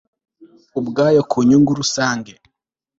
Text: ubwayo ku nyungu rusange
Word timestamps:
ubwayo 0.79 1.21
ku 1.29 1.37
nyungu 1.47 1.71
rusange 1.79 2.31